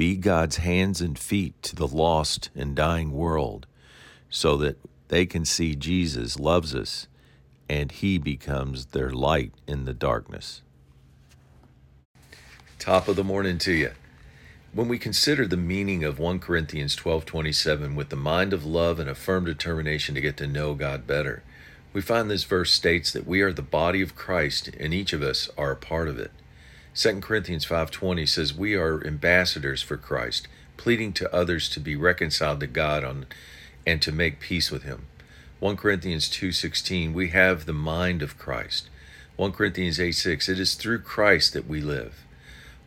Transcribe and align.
be 0.00 0.16
God's 0.16 0.56
hands 0.56 1.02
and 1.02 1.18
feet 1.18 1.62
to 1.62 1.76
the 1.76 1.86
lost 1.86 2.48
and 2.56 2.74
dying 2.74 3.12
world 3.12 3.66
so 4.30 4.56
that 4.56 4.78
they 5.08 5.26
can 5.26 5.44
see 5.44 5.76
Jesus 5.76 6.40
loves 6.40 6.74
us 6.74 7.06
and 7.68 7.92
he 7.92 8.16
becomes 8.16 8.86
their 8.86 9.10
light 9.10 9.52
in 9.66 9.84
the 9.84 9.92
darkness. 9.92 10.62
Top 12.78 13.08
of 13.08 13.16
the 13.16 13.22
morning 13.22 13.58
to 13.58 13.72
you. 13.72 13.90
When 14.72 14.88
we 14.88 14.98
consider 14.98 15.46
the 15.46 15.58
meaning 15.58 16.02
of 16.02 16.18
1 16.18 16.38
Corinthians 16.38 16.96
12:27 16.96 17.94
with 17.94 18.08
the 18.08 18.16
mind 18.16 18.54
of 18.54 18.64
love 18.64 18.98
and 19.00 19.10
a 19.10 19.14
firm 19.14 19.44
determination 19.44 20.14
to 20.14 20.22
get 20.22 20.38
to 20.38 20.46
know 20.46 20.72
God 20.72 21.06
better, 21.06 21.42
we 21.92 22.00
find 22.00 22.30
this 22.30 22.44
verse 22.44 22.72
states 22.72 23.12
that 23.12 23.26
we 23.26 23.42
are 23.42 23.52
the 23.52 23.60
body 23.60 24.00
of 24.00 24.16
Christ 24.16 24.68
and 24.80 24.94
each 24.94 25.12
of 25.12 25.20
us 25.20 25.50
are 25.58 25.72
a 25.72 25.76
part 25.76 26.08
of 26.08 26.18
it. 26.18 26.30
2 26.92 27.20
Corinthians 27.20 27.64
5:20 27.64 28.26
says 28.26 28.52
we 28.52 28.74
are 28.74 29.06
ambassadors 29.06 29.80
for 29.80 29.96
Christ, 29.96 30.48
pleading 30.76 31.12
to 31.14 31.32
others 31.32 31.68
to 31.68 31.80
be 31.80 31.94
reconciled 31.94 32.58
to 32.60 32.66
God 32.66 33.04
on, 33.04 33.26
and 33.86 34.02
to 34.02 34.10
make 34.10 34.40
peace 34.40 34.72
with 34.72 34.82
him. 34.82 35.06
1 35.60 35.76
Corinthians 35.76 36.28
2:16 36.28 37.12
we 37.14 37.28
have 37.28 37.64
the 37.64 37.72
mind 37.72 38.22
of 38.22 38.36
Christ. 38.38 38.88
1 39.36 39.52
Corinthians 39.52 40.00
8:6 40.00 40.48
it 40.48 40.58
is 40.58 40.74
through 40.74 40.98
Christ 40.98 41.52
that 41.52 41.68
we 41.68 41.80
live. 41.80 42.24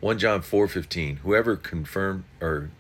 1 0.02 0.20
John 0.20 0.42
4:15 0.42 1.20
Whoever 1.24 1.56
confirm 1.56 2.26
or 2.42 2.72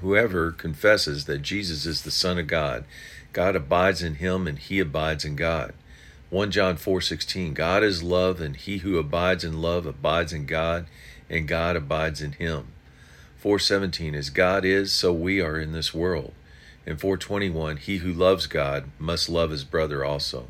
whoever 0.00 0.52
confesses 0.52 1.24
that 1.24 1.42
Jesus 1.42 1.86
is 1.86 2.02
the 2.02 2.10
son 2.12 2.38
of 2.38 2.46
God, 2.46 2.84
God 3.32 3.56
abides 3.56 4.00
in 4.00 4.16
him 4.16 4.46
and 4.46 4.60
he 4.60 4.78
abides 4.78 5.24
in 5.24 5.34
God. 5.34 5.74
1 6.32 6.50
John 6.50 6.78
4:16 6.78 7.52
God 7.52 7.84
is 7.84 8.02
love 8.02 8.40
and 8.40 8.56
he 8.56 8.78
who 8.78 8.96
abides 8.96 9.44
in 9.44 9.60
love 9.60 9.84
abides 9.84 10.32
in 10.32 10.46
God 10.46 10.86
and 11.28 11.46
God 11.46 11.76
abides 11.76 12.22
in 12.22 12.32
him. 12.32 12.68
4:17 13.44 14.14
As 14.14 14.30
God 14.30 14.64
is 14.64 14.92
so 14.92 15.12
we 15.12 15.42
are 15.42 15.60
in 15.60 15.72
this 15.72 15.92
world. 15.92 16.32
And 16.86 16.98
421 16.98 17.76
He 17.76 17.98
who 17.98 18.10
loves 18.10 18.46
God 18.46 18.86
must 18.98 19.28
love 19.28 19.50
his 19.50 19.62
brother 19.62 20.06
also. 20.06 20.48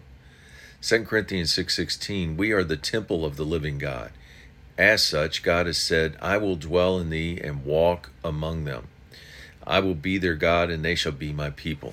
2 0.80 1.04
Corinthians 1.04 1.52
6:16 1.52 2.36
We 2.36 2.52
are 2.52 2.62
the 2.62 2.76
temple 2.76 3.24
of 3.24 3.34
the 3.34 3.44
living 3.44 3.78
God 3.78 4.12
as 4.78 5.02
such, 5.02 5.42
God 5.42 5.66
has 5.66 5.78
said, 5.78 6.16
I 6.22 6.38
will 6.38 6.56
dwell 6.56 6.98
in 7.00 7.10
thee 7.10 7.40
and 7.42 7.64
walk 7.64 8.10
among 8.24 8.66
them. 8.66 8.86
I 9.66 9.80
will 9.80 9.94
be 9.96 10.16
their 10.16 10.34
God 10.34 10.70
and 10.70 10.84
they 10.84 10.94
shall 10.94 11.12
be 11.12 11.32
my 11.32 11.50
people. 11.50 11.92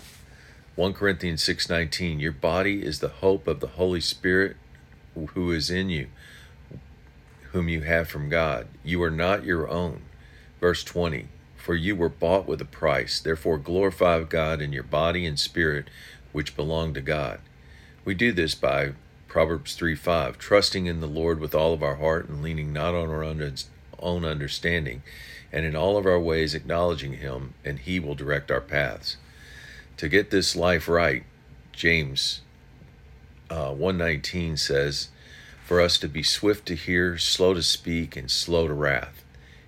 1 0.79 0.93
Corinthians 0.93 1.43
6:19 1.43 2.21
Your 2.21 2.31
body 2.31 2.85
is 2.85 2.99
the 2.99 3.09
hope 3.19 3.49
of 3.49 3.59
the 3.59 3.75
Holy 3.75 3.99
Spirit 3.99 4.55
who 5.33 5.51
is 5.51 5.69
in 5.69 5.89
you, 5.89 6.07
whom 7.51 7.67
you 7.67 7.81
have 7.81 8.07
from 8.07 8.29
God. 8.29 8.69
You 8.81 9.03
are 9.03 9.11
not 9.11 9.43
your 9.43 9.67
own. 9.67 10.03
Verse 10.61 10.85
20 10.85 11.27
For 11.57 11.75
you 11.75 11.97
were 11.97 12.07
bought 12.07 12.47
with 12.47 12.61
a 12.61 12.65
price. 12.65 13.19
Therefore 13.19 13.57
glorify 13.57 14.23
God 14.23 14.61
in 14.61 14.71
your 14.71 14.83
body 14.83 15.25
and 15.25 15.37
spirit 15.37 15.89
which 16.31 16.55
belong 16.55 16.93
to 16.93 17.01
God. 17.01 17.41
We 18.05 18.15
do 18.15 18.31
this 18.31 18.55
by 18.55 18.93
Proverbs 19.27 19.75
3 19.75 19.95
5, 19.95 20.37
trusting 20.37 20.85
in 20.85 21.01
the 21.01 21.07
Lord 21.07 21.41
with 21.41 21.53
all 21.53 21.73
of 21.73 21.83
our 21.83 21.95
heart 21.95 22.29
and 22.29 22.41
leaning 22.41 22.71
not 22.71 22.95
on 22.95 23.09
our 23.09 23.25
own 23.25 24.23
understanding, 24.23 25.03
and 25.51 25.65
in 25.65 25.75
all 25.75 25.97
of 25.97 26.05
our 26.05 26.21
ways 26.21 26.55
acknowledging 26.55 27.15
Him, 27.15 27.53
and 27.65 27.79
He 27.79 27.99
will 27.99 28.15
direct 28.15 28.49
our 28.49 28.61
paths. 28.61 29.17
To 29.99 30.07
get 30.07 30.29
this 30.29 30.55
life 30.55 30.87
right, 30.87 31.25
James 31.73 32.39
uh, 33.49 33.73
119 33.73 34.55
says, 34.55 35.09
for 35.65 35.81
us 35.81 35.97
to 35.97 36.07
be 36.07 36.23
swift 36.23 36.65
to 36.67 36.75
hear, 36.75 37.17
slow 37.17 37.53
to 37.53 37.61
speak, 37.61 38.15
and 38.15 38.31
slow 38.31 38.69
to 38.69 38.73
wrath. 38.73 39.25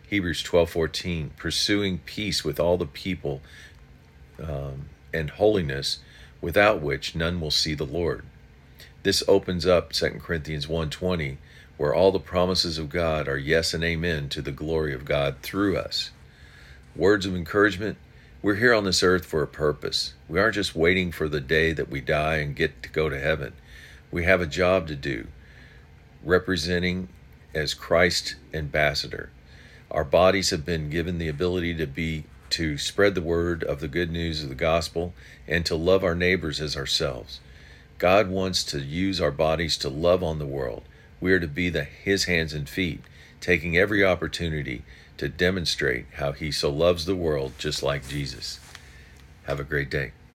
Hebrews 0.08 0.42
12:14, 0.42 1.36
pursuing 1.36 1.98
peace 2.06 2.46
with 2.46 2.62
all 2.62 2.78
the 2.78 2.86
people 2.86 3.42
um, 4.42 4.86
and 5.14 5.32
holiness, 5.32 6.00
without 6.40 6.82
which 6.82 7.14
none 7.14 7.42
will 7.42 7.52
see 7.52 7.74
the 7.74 7.84
Lord. 7.84 8.24
This 9.03 9.24
opens 9.28 9.66
up 9.66 9.91
2 9.91 10.22
Corinthians 10.22 10.66
1:20 10.66 11.40
where 11.75 11.94
all 11.94 12.14
the 12.14 12.20
promises 12.20 12.78
of 12.78 12.88
God 12.88 13.28
are 13.28 13.38
yes 13.38 13.74
and 13.74 13.84
amen 13.84 14.30
to 14.30 14.41
the 14.41 14.53
glory 14.53 14.94
of 14.94 15.03
God 15.03 15.41
through 15.41 15.75
us. 15.75 16.12
Words 16.96 17.25
of 17.25 17.36
encouragement, 17.36 17.97
we're 18.41 18.56
here 18.56 18.74
on 18.74 18.85
this 18.85 19.03
earth 19.03 19.25
for 19.25 19.44
a 19.44 19.47
purpose. 19.47 20.13
We 20.28 20.40
aren't 20.40 20.56
just 20.56 20.75
waiting 20.75 21.12
for 21.12 21.29
the 21.29 21.40
day 21.40 21.74
that 21.74 21.90
we 21.90 22.02
die 22.02 22.38
and 22.38 22.56
get 22.56 22.81
to 22.81 22.90
go 22.90 23.07
to 23.07 23.19
heaven. 23.19 23.53
We 24.09 24.24
have 24.24 24.41
a 24.41 24.47
job 24.47 24.88
to 24.88 24.96
do, 24.96 25.28
representing 26.24 27.09
as 27.53 27.75
Christ 27.75 28.35
ambassador. 28.52 29.29
Our 29.91 30.03
bodies 30.03 30.50
have 30.50 30.66
been 30.66 30.90
given 30.90 31.19
the 31.19 31.28
ability 31.28 31.75
to 31.75 31.85
be 31.85 32.25
to 32.52 32.78
spread 32.78 33.13
the 33.13 33.22
word 33.22 33.63
of 33.63 33.79
the 33.79 33.88
good 33.88 34.12
news 34.12 34.41
of 34.41 34.50
the 34.50 34.56
gospel 34.56 35.13
and 35.47 35.66
to 35.66 35.75
love 35.75 36.03
our 36.03 36.16
neighbors 36.16 36.59
as 36.59 36.75
ourselves. 36.75 37.40
God 38.00 38.28
wants 38.28 38.63
to 38.66 38.79
use 38.79 39.22
our 39.22 39.31
bodies 39.31 39.78
to 39.78 39.90
love 39.90 40.23
on 40.23 40.40
the 40.40 40.47
world. 40.47 40.84
We 41.19 41.31
are 41.34 41.40
to 41.40 41.47
be 41.47 41.69
the 41.69 41.84
his 41.84 42.23
hands 42.25 42.53
and 42.53 42.68
feet, 42.68 43.02
taking 43.41 43.75
every 43.75 44.06
opportunity 44.06 44.84
to 45.18 45.28
demonstrate 45.28 46.06
how 46.13 46.31
he 46.31 46.52
so 46.52 46.69
loves 46.69 47.06
the 47.06 47.16
world 47.16 47.53
just 47.57 47.84
like 47.84 48.07
Jesus. 48.07 48.59
Have 49.44 49.59
a 49.59 49.66
great 49.66 49.90
day. 49.90 50.12